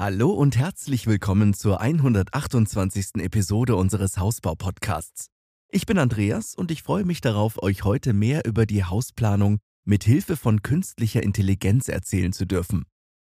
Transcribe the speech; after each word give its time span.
Hallo 0.00 0.30
und 0.30 0.56
herzlich 0.56 1.08
willkommen 1.08 1.54
zur 1.54 1.80
128. 1.80 3.16
Episode 3.16 3.74
unseres 3.74 4.16
Hausbau-Podcasts. 4.16 5.26
Ich 5.72 5.86
bin 5.86 5.98
Andreas 5.98 6.54
und 6.54 6.70
ich 6.70 6.84
freue 6.84 7.04
mich 7.04 7.20
darauf, 7.20 7.60
euch 7.60 7.82
heute 7.82 8.12
mehr 8.12 8.44
über 8.44 8.64
die 8.64 8.84
Hausplanung 8.84 9.58
mit 9.84 10.04
Hilfe 10.04 10.36
von 10.36 10.62
künstlicher 10.62 11.24
Intelligenz 11.24 11.88
erzählen 11.88 12.32
zu 12.32 12.46
dürfen. 12.46 12.84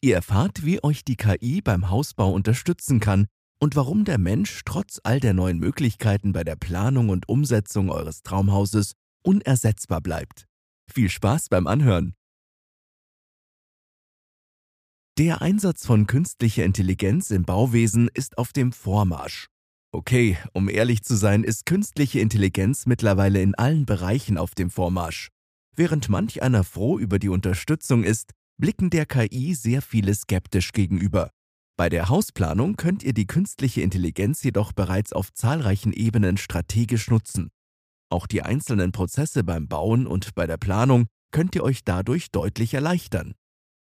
Ihr 0.02 0.16
erfahrt, 0.16 0.66
wie 0.66 0.84
euch 0.84 1.06
die 1.06 1.18
KI 1.18 1.62
beim 1.62 1.92
Hausbau 1.92 2.32
unterstützen 2.32 3.00
kann 3.00 3.28
und 3.60 3.76
warum 3.76 4.04
der 4.04 4.18
Mensch 4.18 4.62
trotz 4.66 5.00
all 5.04 5.20
der 5.20 5.36
neuen 5.36 5.60
Möglichkeiten 5.60 6.34
bei 6.34 6.44
der 6.44 6.56
Planung 6.56 7.10
und 7.10 7.30
Umsetzung 7.30 7.92
eures 7.92 8.24
Traumhauses 8.24 8.94
unersetzbar 9.22 10.02
bleibt. 10.02 10.48
Viel 10.92 11.12
Spaß 11.12 11.50
beim 11.50 11.68
Anhören! 11.68 12.16
Der 15.18 15.42
Einsatz 15.42 15.86
von 15.86 16.08
künstlicher 16.08 16.66
Intelligenz 16.66 17.32
im 17.32 17.44
Bauwesen 17.44 18.10
ist 18.14 18.38
auf 18.38 18.52
dem 18.52 18.74
Vormarsch. 18.74 19.48
Okay, 19.94 20.38
um 20.52 20.68
ehrlich 20.68 21.04
zu 21.04 21.16
sein, 21.16 21.46
ist 21.46 21.66
künstliche 21.66 22.20
Intelligenz 22.20 22.86
mittlerweile 22.86 23.42
in 23.42 23.56
allen 23.56 23.86
Bereichen 23.86 24.38
auf 24.38 24.56
dem 24.56 24.70
Vormarsch. 24.70 25.30
Während 25.74 26.10
manch 26.10 26.44
einer 26.44 26.66
froh 26.66 27.00
über 27.00 27.18
die 27.18 27.30
Unterstützung 27.30 28.04
ist, 28.04 28.32
blicken 28.58 28.90
der 28.90 29.06
KI 29.06 29.56
sehr 29.56 29.82
viele 29.82 30.14
skeptisch 30.14 30.74
gegenüber. 30.74 31.32
Bei 31.78 31.88
der 31.88 32.10
Hausplanung 32.10 32.76
könnt 32.76 33.02
ihr 33.02 33.14
die 33.14 33.26
künstliche 33.26 33.84
Intelligenz 33.84 34.44
jedoch 34.44 34.74
bereits 34.74 35.14
auf 35.14 35.32
zahlreichen 35.32 35.94
Ebenen 35.94 36.36
strategisch 36.36 37.10
nutzen. 37.10 37.52
Auch 38.10 38.28
die 38.28 38.42
einzelnen 38.42 38.92
Prozesse 38.92 39.46
beim 39.46 39.70
Bauen 39.70 40.08
und 40.08 40.36
bei 40.36 40.46
der 40.46 40.58
Planung 40.58 41.06
könnt 41.32 41.56
ihr 41.56 41.64
euch 41.64 41.86
dadurch 41.86 42.32
deutlich 42.32 42.74
erleichtern. 42.74 43.34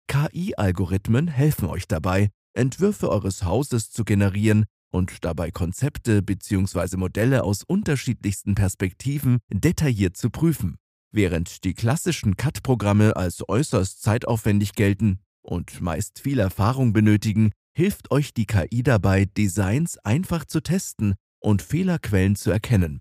KI-Algorithmen 0.09 1.29
helfen 1.29 1.69
euch 1.69 1.89
dabei, 1.89 2.31
Entwürfe 2.55 3.11
eures 3.11 3.45
Hauses 3.45 3.91
zu 3.91 4.05
generieren 4.05 4.65
und 4.91 5.25
dabei 5.25 5.51
Konzepte 5.51 6.23
bzw. 6.23 6.97
Modelle 6.97 7.45
aus 7.45 7.63
unterschiedlichsten 7.65 8.55
Perspektiven 8.55 9.39
detailliert 9.53 10.17
zu 10.17 10.31
prüfen. 10.31 10.77
Während 11.13 11.65
die 11.65 11.75
klassischen 11.75 12.37
CAD-Programme 12.37 13.17
als 13.17 13.47
äußerst 13.49 14.03
zeitaufwendig 14.03 14.73
gelten 14.73 15.21
und 15.43 15.81
meist 15.81 16.21
viel 16.21 16.39
Erfahrung 16.39 16.93
benötigen, 16.93 17.53
hilft 17.77 18.11
euch 18.11 18.35
die 18.35 18.47
KI 18.47 18.83
dabei, 18.83 19.27
Designs 19.27 19.99
einfach 19.99 20.45
zu 20.45 20.61
testen 20.61 21.15
und 21.41 21.63
Fehlerquellen 21.63 22.37
zu 22.37 22.51
erkennen. 22.51 23.01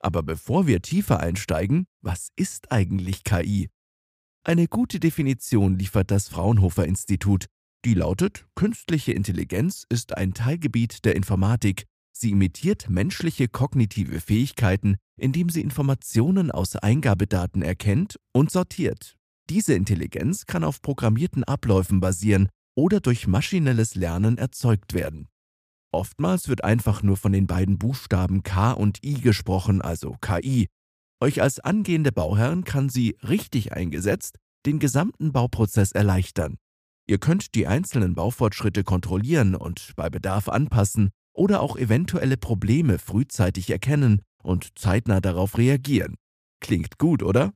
Aber 0.00 0.22
bevor 0.22 0.66
wir 0.66 0.82
tiefer 0.82 1.20
einsteigen, 1.20 1.86
was 2.02 2.28
ist 2.36 2.70
eigentlich 2.70 3.24
KI? 3.24 3.68
Eine 4.48 4.68
gute 4.68 5.00
Definition 5.00 5.76
liefert 5.76 6.12
das 6.12 6.28
Fraunhofer 6.28 6.84
Institut. 6.84 7.46
Die 7.84 7.94
lautet, 7.94 8.46
künstliche 8.54 9.10
Intelligenz 9.10 9.84
ist 9.88 10.16
ein 10.16 10.34
Teilgebiet 10.34 11.04
der 11.04 11.16
Informatik. 11.16 11.86
Sie 12.16 12.30
imitiert 12.30 12.88
menschliche 12.88 13.48
kognitive 13.48 14.20
Fähigkeiten, 14.20 14.98
indem 15.16 15.48
sie 15.48 15.62
Informationen 15.62 16.52
aus 16.52 16.76
Eingabedaten 16.76 17.60
erkennt 17.60 18.20
und 18.32 18.52
sortiert. 18.52 19.16
Diese 19.50 19.74
Intelligenz 19.74 20.46
kann 20.46 20.62
auf 20.62 20.80
programmierten 20.80 21.42
Abläufen 21.42 21.98
basieren 21.98 22.48
oder 22.76 23.00
durch 23.00 23.26
maschinelles 23.26 23.96
Lernen 23.96 24.38
erzeugt 24.38 24.94
werden. 24.94 25.26
Oftmals 25.90 26.46
wird 26.46 26.62
einfach 26.62 27.02
nur 27.02 27.16
von 27.16 27.32
den 27.32 27.48
beiden 27.48 27.78
Buchstaben 27.78 28.44
K 28.44 28.70
und 28.70 29.02
I 29.02 29.14
gesprochen, 29.20 29.82
also 29.82 30.14
KI, 30.20 30.68
euch 31.20 31.42
als 31.42 31.60
angehende 31.60 32.12
Bauherren 32.12 32.64
kann 32.64 32.88
sie, 32.88 33.16
richtig 33.26 33.72
eingesetzt, 33.72 34.38
den 34.66 34.78
gesamten 34.78 35.32
Bauprozess 35.32 35.92
erleichtern. 35.92 36.56
Ihr 37.08 37.18
könnt 37.18 37.54
die 37.54 37.66
einzelnen 37.66 38.14
Baufortschritte 38.14 38.82
kontrollieren 38.82 39.54
und 39.54 39.92
bei 39.96 40.10
Bedarf 40.10 40.48
anpassen 40.48 41.10
oder 41.32 41.60
auch 41.60 41.76
eventuelle 41.76 42.36
Probleme 42.36 42.98
frühzeitig 42.98 43.70
erkennen 43.70 44.22
und 44.42 44.78
zeitnah 44.78 45.20
darauf 45.20 45.56
reagieren. 45.58 46.16
Klingt 46.60 46.98
gut, 46.98 47.22
oder? 47.22 47.52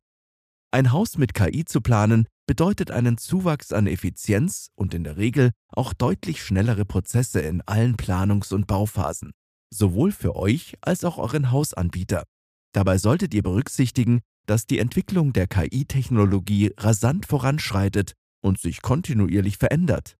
Ein 0.71 0.93
Haus 0.93 1.19
mit 1.19 1.35
KI 1.35 1.65
zu 1.65 1.81
planen 1.81 2.27
bedeutet 2.47 2.91
einen 2.91 3.19
Zuwachs 3.19 3.73
an 3.73 3.87
Effizienz 3.87 4.69
und 4.77 4.95
in 4.95 5.05
der 5.05 5.17
Regel 5.17 5.51
auch 5.73 5.93
deutlich 5.93 6.43
schnellere 6.43 6.85
Prozesse 6.85 7.41
in 7.41 7.61
allen 7.63 7.97
Planungs- 7.97 8.53
und 8.53 8.67
Bauphasen, 8.67 9.33
sowohl 9.73 10.13
für 10.13 10.37
euch 10.37 10.75
als 10.81 11.05
auch 11.05 11.19
euren 11.19 11.51
Hausanbieter. 11.51 12.25
Dabei 12.73 12.99
solltet 12.99 13.35
ihr 13.35 13.43
berücksichtigen, 13.43 14.21
dass 14.47 14.67
die 14.67 14.79
Entwicklung 14.79 15.33
der 15.33 15.47
KI-Technologie 15.47 16.73
rasant 16.77 17.27
voranschreitet 17.27 18.15
und 18.43 18.59
sich 18.59 18.83
kontinuierlich 18.83 19.59
verändert. 19.59 20.17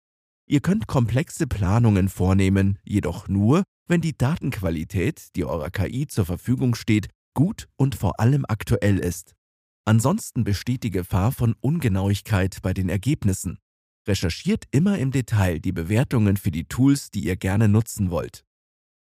Ihr 0.47 0.61
könnt 0.61 0.87
komplexe 0.87 1.47
Planungen 1.47 2.09
vornehmen, 2.09 2.79
jedoch 2.85 3.29
nur, 3.29 3.63
wenn 3.87 4.01
die 4.01 4.17
Datenqualität, 4.17 5.29
die 5.37 5.45
eurer 5.45 5.71
KI 5.71 6.07
zur 6.07 6.27
Verfügung 6.27 6.75
steht, 6.75 7.09
gut 7.35 7.69
und 7.77 7.95
vor 7.95 8.21
allem 8.21 8.45
aktuell 8.49 8.99
ist. 8.99 9.35
Ansonsten 9.85 10.45
besteht 10.45 10.83
die 10.83 10.91
Gefahr 10.91 11.33
von 11.33 11.55
Ungenauigkeit 11.61 12.59
bei 12.63 12.75
den 12.75 12.89
Ergebnissen. 12.89 13.59
Recherchiert 14.07 14.65
immer 14.71 14.99
im 14.99 15.11
Detail 15.11 15.61
die 15.61 15.73
Bewertungen 15.73 16.37
für 16.37 16.51
die 16.51 16.65
Tools, 16.65 17.11
die 17.11 17.25
ihr 17.25 17.37
gerne 17.37 17.69
nutzen 17.69 18.11
wollt. 18.11 18.45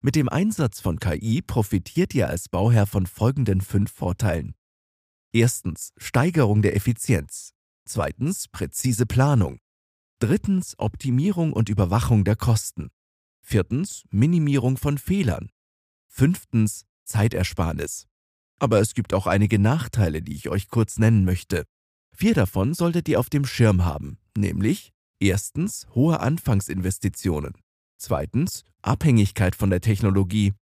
Mit 0.00 0.14
dem 0.14 0.28
Einsatz 0.28 0.78
von 0.81 1.00
KI 1.00 1.42
profitiert 1.42 2.14
ihr 2.14 2.28
als 2.28 2.48
Bauherr 2.48 2.86
von 2.86 3.06
folgenden 3.06 3.60
fünf 3.60 3.91
Vorteilen. 3.91 4.54
Erstens 5.32 5.92
Steigerung 5.97 6.62
der 6.62 6.76
Effizienz. 6.76 7.53
Zweitens 7.84 8.47
präzise 8.47 9.06
Planung. 9.06 9.59
Drittens 10.20 10.78
Optimierung 10.78 11.53
und 11.53 11.69
Überwachung 11.69 12.22
der 12.22 12.36
Kosten. 12.36 12.91
Viertens 13.42 14.04
Minimierung 14.10 14.76
von 14.76 14.98
Fehlern. 14.98 15.50
Fünftens 16.06 16.86
Zeitersparnis. 17.04 18.06
Aber 18.60 18.78
es 18.80 18.94
gibt 18.94 19.12
auch 19.15 19.26
einige 19.26 19.59
Nachteile, 19.59 20.22
die 20.22 20.34
ich 20.34 20.48
euch 20.48 20.69
kurz 20.69 20.98
nennen 20.98 21.25
möchte. 21.25 21.65
Vier 22.15 22.34
davon 22.34 22.72
solltet 22.72 23.09
ihr 23.09 23.19
auf 23.19 23.30
dem 23.30 23.44
Schirm 23.44 23.84
haben, 23.84 24.19
nämlich 24.36 24.92
erstens 25.19 25.88
hohe 25.94 26.20
Anfangsinvestitionen. 26.20 27.54
Zweitens 28.00 28.62
Abhängigkeit 28.81 29.56
von 29.56 29.70
der 29.70 29.81
Technologie. 29.81 30.53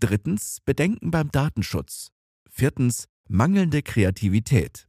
Drittens 0.00 0.58
Bedenken 0.64 1.12
beim 1.12 1.30
Datenschutz. 1.30 2.08
Viertens 2.50 3.06
mangelnde 3.28 3.82
Kreativität. 3.82 4.88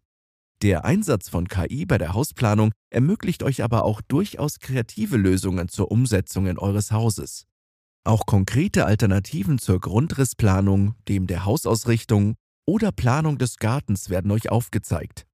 Der 0.63 0.83
Einsatz 0.83 1.29
von 1.29 1.47
KI 1.47 1.85
bei 1.85 1.99
der 1.99 2.13
Hausplanung 2.13 2.71
ermöglicht 2.89 3.43
euch 3.43 3.63
aber 3.63 3.83
auch 3.83 4.01
durchaus 4.01 4.59
kreative 4.59 5.17
Lösungen 5.17 5.69
zur 5.69 5.91
Umsetzung 5.91 6.47
in 6.47 6.57
eures 6.57 6.91
Hauses. 6.91 7.45
Auch 8.03 8.25
konkrete 8.25 8.85
Alternativen 8.85 9.59
zur 9.59 9.79
Grundrissplanung, 9.79 10.95
dem 11.07 11.27
der 11.27 11.45
Hausausrichtung 11.45 12.33
oder 12.65 12.91
Planung 12.91 13.37
des 13.37 13.57
Gartens 13.57 14.09
werden 14.09 14.31
euch 14.31 14.49
aufgezeigt. 14.49 15.27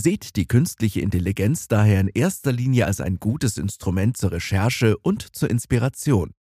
Seht 0.00 0.36
die 0.36 0.46
künstliche 0.46 1.00
Intelligenz 1.00 1.66
daher 1.66 2.00
in 2.00 2.06
erster 2.06 2.52
Linie 2.52 2.86
als 2.86 3.00
ein 3.00 3.18
gutes 3.18 3.58
Instrument 3.58 4.16
zur 4.16 4.30
Recherche 4.30 4.96
und 4.96 5.34
zur 5.34 5.50
Inspiration. 5.50 6.34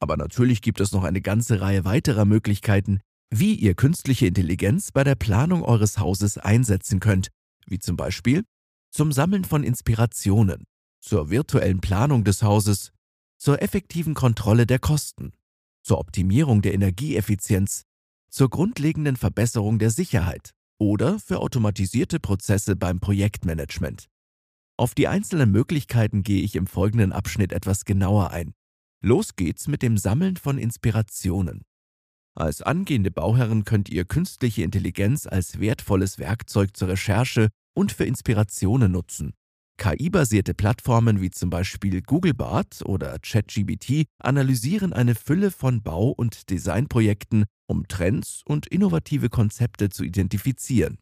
Aber 0.00 0.18
natürlich 0.18 0.60
gibt 0.60 0.82
es 0.82 0.92
noch 0.92 1.04
eine 1.04 1.22
ganze 1.22 1.62
Reihe 1.62 1.86
weiterer 1.86 2.26
Möglichkeiten, 2.26 3.00
wie 3.30 3.54
ihr 3.54 3.74
künstliche 3.74 4.26
Intelligenz 4.26 4.92
bei 4.92 5.02
der 5.02 5.14
Planung 5.14 5.62
eures 5.62 5.96
Hauses 5.96 6.36
einsetzen 6.36 7.00
könnt, 7.00 7.28
wie 7.66 7.78
zum 7.78 7.96
Beispiel 7.96 8.44
zum 8.90 9.12
Sammeln 9.12 9.46
von 9.46 9.64
Inspirationen, 9.64 10.64
zur 11.00 11.30
virtuellen 11.30 11.80
Planung 11.80 12.22
des 12.24 12.42
Hauses, 12.42 12.92
zur 13.38 13.62
effektiven 13.62 14.12
Kontrolle 14.12 14.66
der 14.66 14.78
Kosten, 14.78 15.32
zur 15.82 16.00
Optimierung 16.00 16.60
der 16.60 16.74
Energieeffizienz, 16.74 17.84
zur 18.28 18.50
grundlegenden 18.50 19.16
Verbesserung 19.16 19.78
der 19.78 19.88
Sicherheit 19.88 20.52
oder 20.80 21.20
für 21.20 21.40
automatisierte 21.40 22.18
Prozesse 22.18 22.74
beim 22.74 22.98
Projektmanagement. 22.98 24.08
Auf 24.78 24.94
die 24.94 25.08
einzelnen 25.08 25.50
Möglichkeiten 25.52 26.22
gehe 26.22 26.42
ich 26.42 26.56
im 26.56 26.66
folgenden 26.66 27.12
Abschnitt 27.12 27.52
etwas 27.52 27.84
genauer 27.84 28.30
ein. 28.30 28.54
Los 29.02 29.36
geht's 29.36 29.68
mit 29.68 29.82
dem 29.82 29.98
Sammeln 29.98 30.36
von 30.36 30.56
Inspirationen. 30.56 31.62
Als 32.34 32.62
angehende 32.62 33.10
Bauherren 33.10 33.64
könnt 33.64 33.90
ihr 33.90 34.06
künstliche 34.06 34.62
Intelligenz 34.62 35.26
als 35.26 35.60
wertvolles 35.60 36.18
Werkzeug 36.18 36.76
zur 36.76 36.88
Recherche 36.88 37.48
und 37.74 37.92
für 37.92 38.04
Inspirationen 38.04 38.92
nutzen. 38.92 39.34
KI-basierte 39.76 40.54
Plattformen 40.54 41.20
wie 41.20 41.30
zum 41.30 41.48
Beispiel 41.50 42.02
Google 42.02 42.34
Bart 42.34 42.82
oder 42.84 43.18
ChatGBT 43.18 44.04
analysieren 44.18 44.92
eine 44.92 45.14
Fülle 45.14 45.50
von 45.50 45.82
Bau- 45.82 46.10
und 46.10 46.50
Designprojekten, 46.50 47.46
um 47.70 47.86
Trends 47.86 48.42
und 48.44 48.66
innovative 48.66 49.28
Konzepte 49.30 49.90
zu 49.90 50.02
identifizieren. 50.02 50.98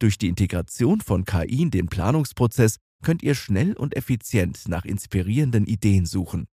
Durch 0.00 0.18
die 0.18 0.26
Integration 0.26 1.00
von 1.00 1.24
KI 1.24 1.62
in 1.62 1.70
den 1.70 1.86
Planungsprozess 1.86 2.78
könnt 3.04 3.22
ihr 3.22 3.36
schnell 3.36 3.74
und 3.74 3.96
effizient 3.96 4.66
nach 4.66 4.84
inspirierenden 4.84 5.64
Ideen 5.64 6.04
suchen. 6.04 6.48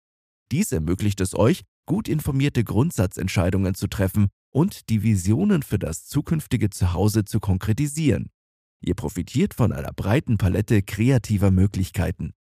Dies 0.51 0.73
ermöglicht 0.73 1.21
es 1.21 1.33
euch, 1.33 1.63
gut 1.85 2.09
informierte 2.09 2.65
Grundsatzentscheidungen 2.65 3.73
zu 3.73 3.87
treffen 3.87 4.27
und 4.51 4.89
die 4.89 5.01
Visionen 5.01 5.63
für 5.63 5.79
das 5.79 6.05
zukünftige 6.05 6.69
Zuhause 6.69 7.23
zu 7.23 7.39
konkretisieren. 7.39 8.29
Ihr 8.81 8.95
profitiert 8.95 9.53
von 9.53 9.71
einer 9.71 9.93
breiten 9.93 10.37
Palette 10.37 10.83
kreativer 10.83 11.51
Möglichkeiten. 11.51 12.33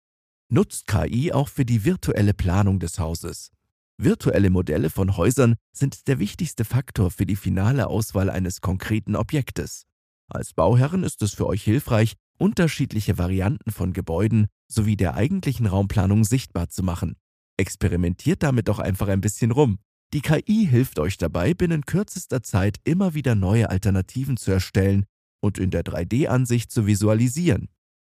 Nutzt 0.49 0.87
KI 0.87 1.31
auch 1.31 1.49
für 1.49 1.65
die 1.65 1.85
virtuelle 1.85 2.33
Planung 2.33 2.79
des 2.79 2.97
Hauses. 2.97 3.51
Virtuelle 3.97 4.49
Modelle 4.49 4.89
von 4.89 5.15
Häusern 5.15 5.55
sind 5.71 6.09
der 6.09 6.19
wichtigste 6.19 6.65
Faktor 6.65 7.11
für 7.11 7.25
die 7.25 7.37
finale 7.37 7.87
Auswahl 7.87 8.29
eines 8.29 8.59
konkreten 8.59 9.15
Objektes. 9.15 9.85
Als 10.27 10.53
Bauherren 10.53 11.03
ist 11.03 11.21
es 11.21 11.33
für 11.33 11.47
euch 11.47 11.63
hilfreich, 11.63 12.13
unterschiedliche 12.37 13.17
Varianten 13.17 13.71
von 13.71 13.93
Gebäuden 13.93 14.47
sowie 14.67 14.97
der 14.97 15.15
eigentlichen 15.15 15.65
Raumplanung 15.65 16.25
sichtbar 16.25 16.67
zu 16.67 16.83
machen. 16.83 17.15
Experimentiert 17.57 18.43
damit 18.43 18.67
doch 18.67 18.79
einfach 18.79 19.07
ein 19.07 19.21
bisschen 19.21 19.51
rum. 19.51 19.79
Die 20.13 20.21
KI 20.21 20.67
hilft 20.69 20.99
euch 20.99 21.17
dabei, 21.17 21.53
binnen 21.53 21.85
kürzester 21.85 22.43
Zeit 22.43 22.77
immer 22.83 23.13
wieder 23.13 23.33
neue 23.33 23.69
Alternativen 23.69 24.35
zu 24.35 24.51
erstellen 24.51 25.05
und 25.41 25.57
in 25.57 25.71
der 25.71 25.83
3D-Ansicht 25.85 26.69
zu 26.69 26.85
visualisieren. 26.85 27.69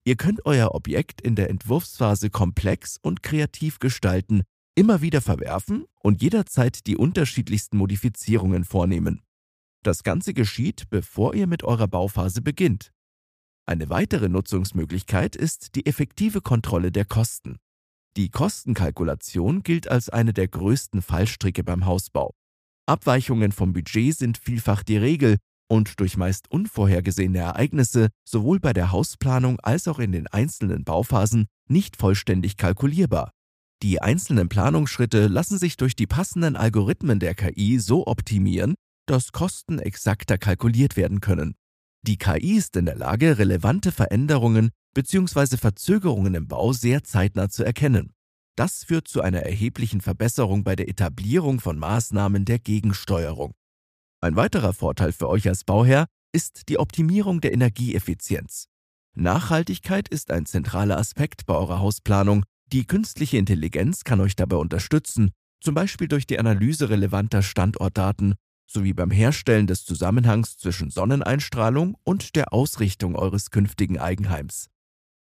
Ihr 0.06 0.16
könnt 0.16 0.44
euer 0.46 0.74
Objekt 0.74 1.22
in 1.22 1.36
der 1.36 1.52
Entwurfsphase 1.52 2.32
komplex 2.32 2.98
und 3.00 3.22
kreativ 3.22 3.78
gestalten 3.78 4.42
immer 4.78 5.02
wieder 5.02 5.22
verwerfen 5.22 5.86
und 6.02 6.22
jederzeit 6.22 6.86
die 6.86 6.96
unterschiedlichsten 6.96 7.78
Modifizierungen 7.78 8.64
vornehmen. 8.64 9.24
Das 9.84 10.04
Ganze 10.04 10.34
geschieht, 10.34 10.90
bevor 10.90 11.34
ihr 11.34 11.48
mit 11.48 11.64
eurer 11.64 11.88
Bauphase 11.88 12.42
beginnt. 12.42 12.92
Eine 13.66 13.90
weitere 13.90 14.30
Nutzungsmöglichkeit 14.30 15.36
ist 15.36 15.76
die 15.76 15.88
effektive 15.88 16.42
Kontrolle 16.42 16.92
der 16.92 17.06
Kosten. 17.06 17.58
Die 18.18 18.30
Kostenkalkulation 18.30 19.64
gilt 19.64 19.90
als 19.90 20.10
eine 20.10 20.32
der 20.32 20.48
größten 20.48 21.02
Fallstricke 21.02 21.64
beim 21.64 21.86
Hausbau. 21.86 22.34
Abweichungen 22.86 23.52
vom 23.52 23.74
Budget 23.74 24.16
sind 24.16 24.38
vielfach 24.38 24.84
die 24.84 24.98
Regel 24.98 25.38
und 25.68 26.00
durch 26.00 26.18
meist 26.18 26.50
unvorhergesehene 26.52 27.40
Ereignisse 27.40 28.10
sowohl 28.24 28.60
bei 28.60 28.74
der 28.74 28.92
Hausplanung 28.92 29.60
als 29.60 29.88
auch 29.88 30.00
in 30.00 30.12
den 30.12 30.28
einzelnen 30.28 30.84
Bauphasen 30.84 31.48
nicht 31.68 31.98
vollständig 31.98 32.58
kalkulierbar. 32.58 33.32
Die 33.84 34.02
einzelnen 34.02 34.50
Planungsschritte 34.50 35.28
lassen 35.28 35.60
sich 35.60 35.78
durch 35.78 35.96
die 35.96 36.08
passenden 36.08 36.56
Algorithmen 36.56 37.20
der 37.20 37.36
KI 37.36 37.80
so 37.80 38.08
optimieren, 38.08 38.76
dass 39.06 39.32
Kosten 39.32 39.80
exakter 39.80 40.38
kalkuliert 40.38 40.98
werden 40.98 41.22
können. 41.22 41.56
Die 42.02 42.18
KI 42.18 42.56
ist 42.56 42.76
in 42.76 42.86
der 42.86 42.96
Lage, 42.96 43.38
relevante 43.38 43.92
Veränderungen 43.92 44.72
bzw. 44.94 45.58
Verzögerungen 45.58 46.34
im 46.34 46.48
Bau 46.48 46.74
sehr 46.74 47.04
zeitnah 47.04 47.50
zu 47.50 47.64
erkennen. 47.64 48.14
Das 48.56 48.84
führt 48.84 49.08
zu 49.08 49.22
einer 49.22 49.42
erheblichen 49.42 50.02
Verbesserung 50.02 50.64
bei 50.64 50.76
der 50.76 50.90
Etablierung 50.90 51.60
von 51.60 51.78
Maßnahmen 51.78 52.46
der 52.46 52.58
Gegensteuerung. 52.58 53.54
Ein 54.20 54.36
weiterer 54.36 54.74
Vorteil 54.74 55.12
für 55.12 55.30
euch 55.30 55.48
als 55.48 55.64
Bauherr 55.64 56.08
ist 56.32 56.70
die 56.70 56.80
Optimierung 56.80 57.42
der 57.42 57.54
Energieeffizienz. 57.54 58.66
Nachhaltigkeit 59.16 60.08
ist 60.10 60.32
ein 60.32 60.48
zentraler 60.48 60.98
Aspekt 60.98 61.46
bei 61.46 61.54
eurer 61.54 61.80
Hausplanung 61.80 62.44
die 62.74 62.86
künstliche 62.86 63.38
Intelligenz 63.38 64.04
kann 64.04 64.20
euch 64.20 64.36
dabei 64.36 64.58
unterstützen, 64.58 65.32
zum 65.62 65.74
Beispiel 65.74 66.08
durch 66.08 66.28
die 66.28 66.40
Analyse 66.40 66.90
relevanter 66.90 67.42
Standortdaten 67.42 68.36
sowie 68.70 68.94
beim 68.94 69.12
Herstellen 69.12 69.68
des 69.68 69.86
Zusammenhangs 69.86 70.58
zwischen 70.58 70.90
Sonneneinstrahlung 70.90 71.96
und 72.04 72.36
der 72.36 72.54
Ausrichtung 72.54 73.16
eures 73.16 73.50
künftigen 73.50 73.98
Eigenheims. 73.98 74.68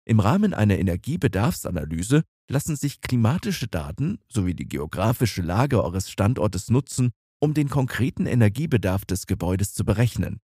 Im 0.06 0.20
Rahmen 0.20 0.54
einer 0.54 0.78
Energiebedarfsanalyse 0.78 2.24
lassen 2.50 2.76
sich 2.76 3.02
klimatische 3.02 3.68
Daten 3.68 4.20
sowie 4.28 4.54
die 4.54 4.68
geografische 4.68 5.42
Lage 5.42 5.84
eures 5.84 6.10
Standortes 6.10 6.70
nutzen, 6.70 7.12
um 7.40 7.54
den 7.54 7.70
konkreten 7.70 8.26
Energiebedarf 8.26 9.06
des 9.06 9.28
Gebäudes 9.28 9.74
zu 9.74 9.86
berechnen. 9.86 10.40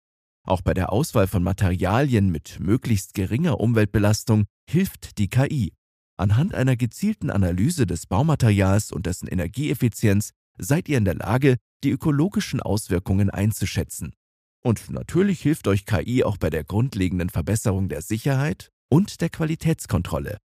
Auch 0.47 0.63
bei 0.63 0.75
der 0.75 0.93
Auswahl 0.93 1.27
von 1.27 1.43
Materialien 1.43 2.31
mit 2.31 2.59
möglichst 2.61 3.15
geringer 3.15 3.61
Umweltbelastung 3.61 4.45
hilft 4.69 5.19
die 5.19 5.29
KI. 5.29 5.73
Anhand 6.21 6.55
einer 6.55 6.77
gezielten 6.77 7.31
Analyse 7.31 7.87
des 7.87 8.07
Baumaterials 8.07 8.93
und 8.93 9.07
dessen 9.07 9.27
Energieeffizienz 9.27 10.31
seid 10.59 10.89
ihr 10.89 10.99
in 10.99 11.07
der 11.07 11.15
Lage, 11.15 11.57
die 11.83 11.91
ökologischen 11.91 12.61
Auswirkungen 12.61 13.31
einzuschätzen. 13.31 14.15
Und 14.63 14.91
natürlich 14.91 15.41
hilft 15.41 15.67
euch 15.67 15.87
KI 15.87 16.23
auch 16.23 16.37
bei 16.37 16.51
der 16.51 16.65
grundlegenden 16.65 17.31
Verbesserung 17.31 17.89
der 17.89 18.03
Sicherheit 18.03 18.71
und 18.91 19.23
der 19.23 19.31
Qualitätskontrolle. 19.31 20.37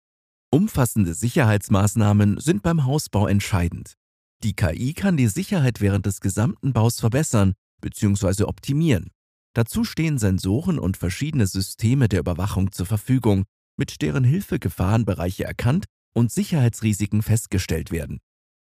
Umfassende 0.50 1.14
Sicherheitsmaßnahmen 1.14 2.40
sind 2.40 2.64
beim 2.64 2.86
Hausbau 2.86 3.28
entscheidend. 3.28 3.96
Die 4.44 4.54
KI 4.54 4.94
kann 4.94 5.18
die 5.18 5.28
Sicherheit 5.28 5.82
während 5.82 6.06
des 6.06 6.22
gesamten 6.22 6.72
Baus 6.72 7.02
verbessern 7.02 7.54
bzw. 7.82 8.44
optimieren. 8.44 9.12
Dazu 9.54 9.84
stehen 9.84 10.18
Sensoren 10.20 10.80
und 10.80 10.96
verschiedene 10.96 11.48
Systeme 11.48 12.08
der 12.08 12.20
Überwachung 12.20 12.72
zur 12.72 12.86
Verfügung, 12.86 13.44
mit 13.78 14.02
deren 14.02 14.24
Hilfe 14.24 14.60
Gefahrenbereiche 14.60 15.44
erkannt 15.44 15.86
und 16.14 16.32
Sicherheitsrisiken 16.32 17.22
festgestellt 17.22 17.92
werden. 17.92 18.20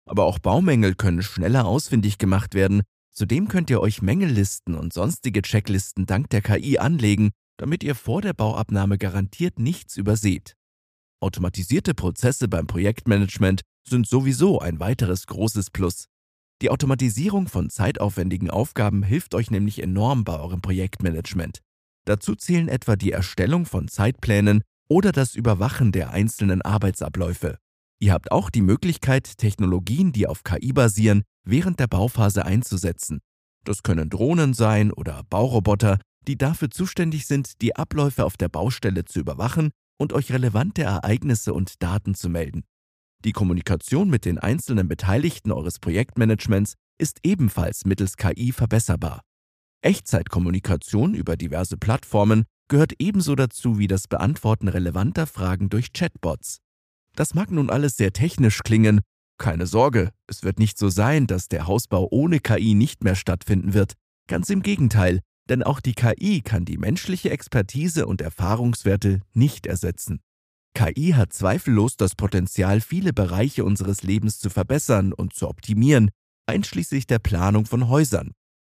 Aber 0.08 0.26
auch 0.26 0.40
Baumängel 0.40 0.96
können 0.96 1.22
schneller 1.22 1.66
ausfindig 1.66 2.18
gemacht 2.18 2.54
werden. 2.54 2.84
Zudem 3.12 3.48
könnt 3.48 3.70
ihr 3.70 3.82
euch 3.82 4.02
Mängellisten 4.02 4.76
und 4.76 4.94
sonstige 4.94 5.42
Checklisten 5.42 6.06
dank 6.06 6.30
der 6.30 6.42
KI 6.42 6.78
anlegen, 6.78 7.32
damit 7.58 7.84
ihr 7.84 7.96
vor 7.96 8.22
der 8.22 8.34
Bauabnahme 8.34 8.98
garantiert 8.98 9.60
nichts 9.60 9.98
überseht. 9.98 10.56
Automatisierte 11.22 11.94
Prozesse 11.94 12.48
beim 12.48 12.66
Projektmanagement 12.66 13.62
sind 13.88 14.08
sowieso 14.08 14.60
ein 14.60 14.80
weiteres 14.80 15.28
großes 15.28 15.70
Plus. 15.72 16.06
Die 16.62 16.70
Automatisierung 16.70 17.48
von 17.48 17.70
zeitaufwendigen 17.70 18.50
Aufgaben 18.50 19.04
hilft 19.04 19.36
euch 19.36 19.52
nämlich 19.52 19.82
enorm 19.82 20.24
bei 20.24 20.40
eurem 20.40 20.62
Projektmanagement. 20.62 21.60
Dazu 22.06 22.36
zählen 22.36 22.68
etwa 22.68 22.96
die 22.96 23.12
Erstellung 23.12 23.66
von 23.66 23.88
Zeitplänen 23.88 24.64
oder 24.90 25.12
das 25.12 25.36
Überwachen 25.36 25.92
der 25.92 26.12
einzelnen 26.12 26.62
Arbeitsabläufe. 26.62 27.58
Ihr 28.02 28.14
habt 28.14 28.32
auch 28.32 28.50
die 28.50 28.62
Möglichkeit, 28.62 29.38
Technologien, 29.38 30.12
die 30.12 30.28
auf 30.28 30.44
KI 30.44 30.74
basieren, 30.74 31.24
während 31.46 31.80
der 31.80 31.88
Bauphase 31.88 32.46
einzusetzen. 32.46 33.20
Das 33.66 33.84
können 33.84 34.10
Drohnen 34.10 34.54
sein 34.54 34.92
oder 34.92 35.24
Bauroboter, 35.30 36.00
die 36.28 36.38
dafür 36.38 36.70
zuständig 36.70 37.28
sind, 37.28 37.62
die 37.62 37.76
Abläufe 37.76 38.26
auf 38.26 38.38
der 38.38 38.50
Baustelle 38.50 39.06
zu 39.06 39.20
überwachen 39.20 39.72
und 40.00 40.14
euch 40.14 40.32
relevante 40.32 40.84
Ereignisse 40.84 41.54
und 41.54 41.84
Daten 41.84 42.16
zu 42.16 42.30
melden. 42.30 42.64
Die 43.26 43.34
Kommunikation 43.34 44.10
mit 44.10 44.24
den 44.24 44.40
einzelnen 44.40 44.88
Beteiligten 44.88 45.52
eures 45.52 45.80
Projektmanagements 45.80 46.76
ist 46.98 47.20
ebenfalls 47.24 47.86
mittels 47.86 48.16
KI 48.16 48.54
verbesserbar. 48.54 49.22
Echtzeitkommunikation 49.82 51.14
über 51.14 51.36
diverse 51.36 51.78
Plattformen 51.78 52.46
gehört 52.70 52.94
ebenso 53.00 53.36
dazu 53.36 53.78
wie 53.78 53.88
das 53.88 54.08
Beantworten 54.08 54.70
relevanter 54.70 55.28
Fragen 55.28 55.70
durch 55.70 55.92
Chatbots. 55.92 56.60
Das 57.16 57.34
mag 57.34 57.52
nun 57.52 57.70
alles 57.70 57.98
sehr 57.98 58.14
technisch 58.14 58.62
klingen, 58.64 59.02
keine 59.40 59.68
Sorge, 59.68 60.12
es 60.28 60.44
wird 60.44 60.60
nicht 60.60 60.78
so 60.78 60.90
sein, 60.90 61.26
dass 61.26 61.48
der 61.48 61.66
Hausbau 61.66 62.08
ohne 62.12 62.40
KI 62.40 62.76
nicht 62.76 63.04
mehr 63.04 63.16
stattfinden 63.16 63.74
wird. 63.74 63.94
Ganz 64.28 64.50
im 64.50 64.62
Gegenteil, 64.62 65.22
denn 65.50 65.64
auch 65.64 65.80
die 65.80 65.94
KI 65.94 66.42
kann 66.42 66.66
die 66.66 66.78
menschliche 66.78 67.30
Expertise 67.32 68.06
und 68.06 68.22
Erfahrungswerte 68.22 69.22
nicht 69.34 69.66
ersetzen. 69.66 70.20
KI 70.76 71.14
hat 71.16 71.34
zweifellos 71.34 71.96
das 71.98 72.16
Potenzial, 72.16 72.82
viele 72.82 73.14
Bereiche 73.14 73.64
unseres 73.64 74.04
Lebens 74.04 74.40
zu 74.40 74.50
verbessern 74.50 75.14
und 75.14 75.34
zu 75.34 75.48
optimieren, 75.48 76.12
einschließlich 76.46 77.08
der 77.08 77.20
Planung 77.20 77.66
von 77.66 77.88
Häusern. 77.88 78.34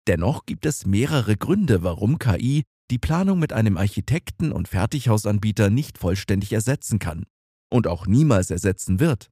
Dennoch 0.07 0.45
gibt 0.45 0.65
es 0.65 0.85
mehrere 0.85 1.37
Gründe, 1.37 1.83
warum 1.83 2.19
KI 2.19 2.63
die 2.91 2.99
Planung 2.99 3.39
mit 3.39 3.53
einem 3.53 3.77
Architekten 3.77 4.51
und 4.51 4.67
Fertighausanbieter 4.67 5.69
nicht 5.69 5.97
vollständig 5.97 6.51
ersetzen 6.51 6.99
kann 6.99 7.25
und 7.69 7.87
auch 7.87 8.05
niemals 8.05 8.51
ersetzen 8.51 8.99
wird. 8.99 9.31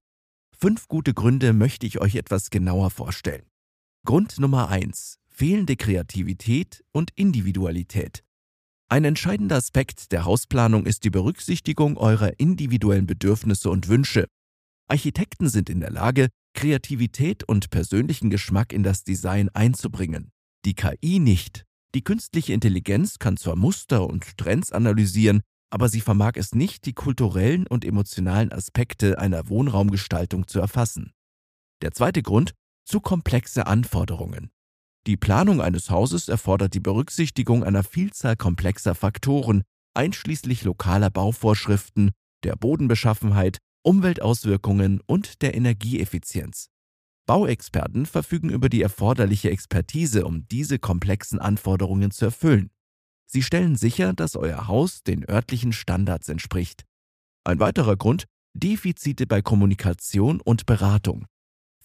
Fünf 0.57 0.87
gute 0.87 1.13
Gründe 1.13 1.53
möchte 1.53 1.85
ich 1.85 2.01
euch 2.01 2.15
etwas 2.15 2.49
genauer 2.49 2.89
vorstellen. 2.89 3.45
Grund 4.05 4.39
Nummer 4.39 4.69
eins: 4.69 5.19
Fehlende 5.27 5.75
Kreativität 5.75 6.83
und 6.91 7.11
Individualität. 7.15 8.23
Ein 8.87 9.03
entscheidender 9.03 9.57
Aspekt 9.57 10.11
der 10.13 10.25
Hausplanung 10.25 10.85
ist 10.85 11.03
die 11.03 11.11
Berücksichtigung 11.11 11.97
eurer 11.97 12.39
individuellen 12.39 13.05
Bedürfnisse 13.05 13.69
und 13.69 13.87
Wünsche. 13.87 14.25
Architekten 14.87 15.49
sind 15.49 15.69
in 15.69 15.81
der 15.81 15.91
Lage, 15.91 16.29
Kreativität 16.55 17.43
und 17.43 17.69
persönlichen 17.69 18.29
Geschmack 18.29 18.73
in 18.73 18.83
das 18.83 19.03
Design 19.03 19.49
einzubringen, 19.49 20.31
die 20.65 20.73
KI 20.73 21.19
nicht. 21.19 21.65
Die 21.95 22.03
künstliche 22.03 22.53
Intelligenz 22.53 23.17
kann 23.17 23.37
zwar 23.37 23.55
Muster 23.55 24.07
und 24.07 24.37
Trends 24.37 24.71
analysieren, 24.71 25.41
aber 25.71 25.89
sie 25.89 26.01
vermag 26.01 26.33
es 26.35 26.53
nicht, 26.53 26.85
die 26.85 26.93
kulturellen 26.93 27.65
und 27.67 27.83
emotionalen 27.85 28.51
Aspekte 28.51 29.19
einer 29.19 29.49
Wohnraumgestaltung 29.49 30.47
zu 30.47 30.59
erfassen. 30.59 31.13
Der 31.81 31.91
zweite 31.91 32.21
Grund, 32.21 32.53
zu 32.85 33.01
komplexe 33.01 33.67
Anforderungen. 33.67 34.49
Die 35.07 35.17
Planung 35.17 35.61
eines 35.61 35.89
Hauses 35.89 36.27
erfordert 36.27 36.73
die 36.73 36.79
Berücksichtigung 36.79 37.63
einer 37.63 37.83
Vielzahl 37.83 38.35
komplexer 38.35 38.95
Faktoren, 38.95 39.63
einschließlich 39.93 40.63
lokaler 40.63 41.09
Bauvorschriften, 41.09 42.11
der 42.43 42.55
Bodenbeschaffenheit, 42.55 43.59
Umweltauswirkungen 43.83 45.01
und 45.05 45.41
der 45.41 45.55
Energieeffizienz. 45.55 46.69
Bauexperten 47.29 48.07
verfügen 48.07 48.49
über 48.49 48.69
die 48.69 48.81
erforderliche 48.81 49.51
Expertise, 49.51 50.25
um 50.25 50.47
diese 50.47 50.79
komplexen 50.79 51.37
Anforderungen 51.37 52.09
zu 52.09 52.25
erfüllen. 52.25 52.71
Sie 53.27 53.43
stellen 53.43 53.75
sicher, 53.75 54.13
dass 54.13 54.35
euer 54.35 54.67
Haus 54.67 55.03
den 55.03 55.29
örtlichen 55.29 55.71
Standards 55.71 56.27
entspricht. 56.27 56.85
Ein 57.43 57.59
weiterer 57.59 57.97
Grund, 57.97 58.25
Defizite 58.55 59.27
bei 59.27 59.43
Kommunikation 59.43 60.41
und 60.41 60.65
Beratung. 60.65 61.27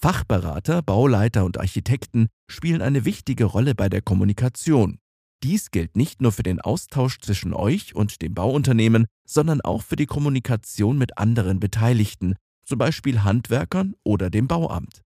Fachberater, 0.01 0.81
Bauleiter 0.81 1.45
und 1.45 1.61
Architekten 1.61 2.29
spielen 2.51 2.81
eine 2.81 3.05
wichtige 3.05 3.45
Rolle 3.45 3.75
bei 3.75 3.91
der 3.91 4.01
Kommunikation. 4.01 4.99
Dies 5.43 5.71
gilt 5.71 5.95
nicht 5.95 6.23
nur 6.23 6.33
für 6.33 6.43
den 6.43 6.63
Austausch 6.63 7.19
zwischen 7.21 7.53
euch 7.53 7.95
und 7.95 8.23
dem 8.23 8.33
Bauunternehmen, 8.33 9.05
sondern 9.29 9.61
auch 9.61 9.83
für 9.83 9.97
die 9.97 10.07
Kommunikation 10.07 10.97
mit 10.97 11.19
anderen 11.19 11.61
Beteiligten, 11.61 12.35
zum 12.65 12.79
Beispiel 12.79 13.25
Handwerkern 13.25 13.95
oder 14.05 14.31
dem 14.31 14.49
Bauamt. 14.49 15.04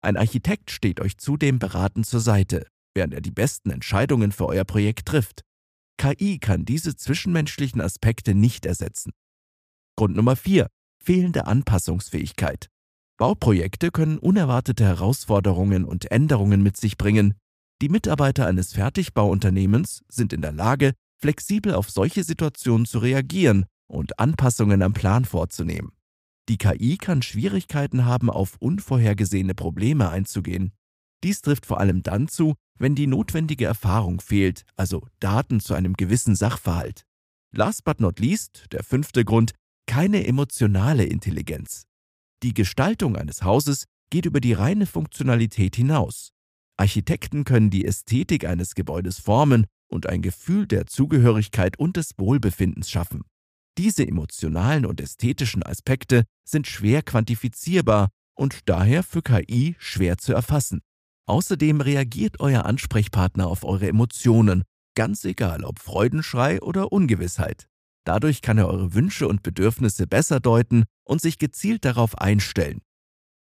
Ein 0.00 0.16
Architekt 0.16 0.70
steht 0.70 1.00
euch 1.00 1.18
zudem 1.18 1.58
beratend 1.58 2.06
zur 2.06 2.20
Seite, 2.20 2.66
während 2.94 3.14
er 3.14 3.20
die 3.20 3.30
besten 3.30 3.70
Entscheidungen 3.70 4.32
für 4.32 4.46
euer 4.46 4.64
Projekt 4.64 5.06
trifft. 5.06 5.42
KI 5.98 6.38
kann 6.38 6.64
diese 6.64 6.94
zwischenmenschlichen 6.94 7.80
Aspekte 7.80 8.34
nicht 8.34 8.64
ersetzen. 8.66 9.12
Grund 9.96 10.14
Nummer 10.14 10.36
4. 10.36 10.68
Fehlende 11.02 11.46
Anpassungsfähigkeit. 11.46 12.68
Bauprojekte 13.18 13.90
können 13.90 14.18
unerwartete 14.18 14.84
Herausforderungen 14.84 15.84
und 15.84 16.10
Änderungen 16.12 16.62
mit 16.62 16.76
sich 16.76 16.96
bringen. 16.96 17.34
Die 17.82 17.88
Mitarbeiter 17.88 18.46
eines 18.46 18.72
Fertigbauunternehmens 18.72 20.04
sind 20.08 20.32
in 20.32 20.42
der 20.42 20.52
Lage, 20.52 20.92
flexibel 21.20 21.74
auf 21.74 21.90
solche 21.90 22.22
Situationen 22.22 22.86
zu 22.86 23.00
reagieren 23.00 23.66
und 23.88 24.20
Anpassungen 24.20 24.82
am 24.82 24.92
Plan 24.92 25.24
vorzunehmen. 25.24 25.90
Die 26.48 26.56
KI 26.56 26.96
kann 26.96 27.20
Schwierigkeiten 27.20 28.06
haben, 28.06 28.30
auf 28.30 28.56
unvorhergesehene 28.58 29.54
Probleme 29.54 30.08
einzugehen. 30.08 30.72
Dies 31.22 31.42
trifft 31.42 31.66
vor 31.66 31.80
allem 31.80 32.02
dann 32.02 32.28
zu, 32.28 32.54
wenn 32.78 32.94
die 32.94 33.06
notwendige 33.06 33.66
Erfahrung 33.66 34.20
fehlt, 34.20 34.64
also 34.76 35.06
Daten 35.20 35.60
zu 35.60 35.74
einem 35.74 35.94
gewissen 35.94 36.36
Sachverhalt. 36.36 37.04
Last 37.52 37.84
but 37.84 38.00
not 38.00 38.18
least, 38.18 38.66
der 38.72 38.82
fünfte 38.82 39.24
Grund, 39.24 39.52
keine 39.86 40.26
emotionale 40.26 41.04
Intelligenz. 41.04 41.84
Die 42.42 42.54
Gestaltung 42.54 43.16
eines 43.16 43.42
Hauses 43.42 43.84
geht 44.10 44.26
über 44.26 44.40
die 44.40 44.52
reine 44.52 44.86
Funktionalität 44.86 45.76
hinaus. 45.76 46.30
Architekten 46.76 47.44
können 47.44 47.70
die 47.70 47.84
Ästhetik 47.84 48.46
eines 48.46 48.74
Gebäudes 48.74 49.18
formen 49.18 49.66
und 49.88 50.06
ein 50.06 50.22
Gefühl 50.22 50.66
der 50.66 50.86
Zugehörigkeit 50.86 51.78
und 51.78 51.96
des 51.96 52.12
Wohlbefindens 52.16 52.90
schaffen. 52.90 53.24
Diese 53.78 54.06
emotionalen 54.06 54.84
und 54.84 55.00
ästhetischen 55.00 55.62
Aspekte 55.62 56.24
sind 56.44 56.66
schwer 56.66 57.00
quantifizierbar 57.00 58.08
und 58.34 58.68
daher 58.68 59.04
für 59.04 59.22
KI 59.22 59.76
schwer 59.78 60.18
zu 60.18 60.32
erfassen. 60.32 60.80
Außerdem 61.26 61.80
reagiert 61.80 62.40
euer 62.40 62.64
Ansprechpartner 62.64 63.46
auf 63.46 63.62
eure 63.62 63.86
Emotionen, 63.86 64.64
ganz 64.96 65.24
egal 65.24 65.62
ob 65.62 65.78
Freudenschrei 65.78 66.60
oder 66.60 66.90
Ungewissheit. 66.90 67.68
Dadurch 68.04 68.42
kann 68.42 68.58
er 68.58 68.66
eure 68.66 68.94
Wünsche 68.94 69.28
und 69.28 69.44
Bedürfnisse 69.44 70.08
besser 70.08 70.40
deuten 70.40 70.82
und 71.04 71.20
sich 71.20 71.38
gezielt 71.38 71.84
darauf 71.84 72.18
einstellen. 72.18 72.80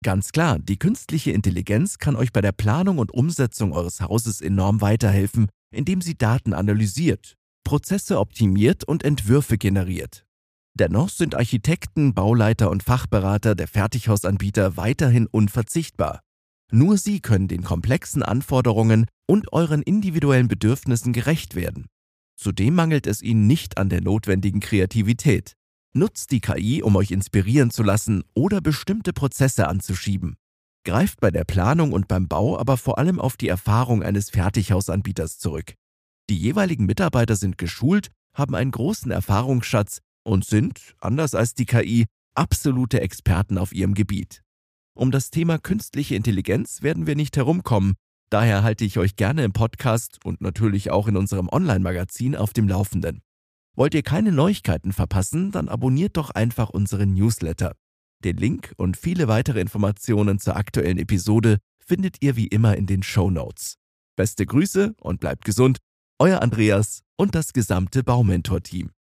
Ganz 0.02 0.32
klar, 0.32 0.58
die 0.58 0.78
künstliche 0.78 1.32
Intelligenz 1.32 1.98
kann 1.98 2.16
euch 2.16 2.32
bei 2.32 2.40
der 2.40 2.52
Planung 2.52 2.98
und 2.98 3.12
Umsetzung 3.12 3.74
eures 3.74 4.00
Hauses 4.00 4.40
enorm 4.40 4.80
weiterhelfen, 4.80 5.48
indem 5.70 6.00
sie 6.00 6.16
Daten 6.16 6.54
analysiert, 6.54 7.36
Prozesse 7.64 8.18
optimiert 8.18 8.84
und 8.84 9.04
Entwürfe 9.04 9.58
generiert. 9.58 10.24
Dennoch 10.74 11.10
sind 11.10 11.34
Architekten, 11.34 12.14
Bauleiter 12.14 12.70
und 12.70 12.82
Fachberater 12.82 13.54
der 13.54 13.68
Fertighausanbieter 13.68 14.76
weiterhin 14.76 15.26
unverzichtbar. 15.26 16.20
Nur 16.70 16.96
sie 16.96 17.20
können 17.20 17.48
den 17.48 17.62
komplexen 17.62 18.22
Anforderungen 18.22 19.06
und 19.26 19.52
euren 19.52 19.82
individuellen 19.82 20.48
Bedürfnissen 20.48 21.12
gerecht 21.12 21.54
werden. 21.54 21.86
Zudem 22.36 22.74
mangelt 22.74 23.06
es 23.06 23.20
ihnen 23.20 23.46
nicht 23.46 23.76
an 23.76 23.90
der 23.90 24.00
notwendigen 24.00 24.60
Kreativität. 24.60 25.52
Nutzt 25.94 26.30
die 26.30 26.40
KI, 26.40 26.82
um 26.82 26.96
euch 26.96 27.10
inspirieren 27.10 27.70
zu 27.70 27.82
lassen 27.82 28.24
oder 28.34 28.62
bestimmte 28.62 29.12
Prozesse 29.12 29.68
anzuschieben. 29.68 30.36
Greift 30.84 31.20
bei 31.20 31.30
der 31.30 31.44
Planung 31.44 31.92
und 31.92 32.08
beim 32.08 32.26
Bau 32.26 32.58
aber 32.58 32.78
vor 32.78 32.98
allem 32.98 33.20
auf 33.20 33.36
die 33.36 33.48
Erfahrung 33.48 34.02
eines 34.02 34.30
Fertighausanbieters 34.30 35.38
zurück. 35.38 35.74
Die 36.30 36.38
jeweiligen 36.38 36.86
Mitarbeiter 36.86 37.36
sind 37.36 37.58
geschult, 37.58 38.08
haben 38.34 38.54
einen 38.54 38.70
großen 38.70 39.10
Erfahrungsschatz 39.10 39.98
und 40.24 40.44
sind, 40.44 40.94
anders 41.00 41.34
als 41.34 41.54
die 41.54 41.66
KI, 41.66 42.06
absolute 42.34 43.00
Experten 43.00 43.58
auf 43.58 43.72
ihrem 43.72 43.94
Gebiet. 43.94 44.42
Um 44.94 45.10
das 45.10 45.30
Thema 45.30 45.58
künstliche 45.58 46.14
Intelligenz 46.14 46.82
werden 46.82 47.06
wir 47.06 47.16
nicht 47.16 47.36
herumkommen, 47.36 47.94
daher 48.30 48.62
halte 48.62 48.84
ich 48.84 48.98
euch 48.98 49.16
gerne 49.16 49.44
im 49.44 49.52
Podcast 49.52 50.18
und 50.24 50.40
natürlich 50.40 50.90
auch 50.90 51.08
in 51.08 51.16
unserem 51.16 51.48
Online-Magazin 51.48 52.36
auf 52.36 52.52
dem 52.52 52.68
Laufenden. 52.68 53.22
Wollt 53.74 53.94
ihr 53.94 54.02
keine 54.02 54.32
Neuigkeiten 54.32 54.92
verpassen, 54.92 55.50
dann 55.50 55.68
abonniert 55.68 56.18
doch 56.18 56.30
einfach 56.30 56.70
unseren 56.70 57.14
Newsletter. 57.14 57.74
Den 58.22 58.36
Link 58.36 58.74
und 58.76 58.96
viele 58.96 59.28
weitere 59.28 59.60
Informationen 59.60 60.38
zur 60.38 60.56
aktuellen 60.56 60.98
Episode 60.98 61.58
findet 61.84 62.22
ihr 62.22 62.36
wie 62.36 62.46
immer 62.46 62.76
in 62.76 62.86
den 62.86 63.02
Show 63.02 63.30
Notes. 63.30 63.76
Beste 64.14 64.44
Grüße 64.44 64.94
und 65.00 65.20
bleibt 65.20 65.44
gesund, 65.44 65.78
euer 66.22 66.40
Andreas 66.40 67.02
und 67.16 67.34
das 67.34 67.52
gesamte 67.52 68.04
Baumentor-Team. 68.04 68.92